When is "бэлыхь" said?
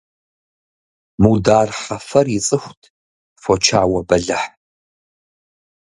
4.07-4.47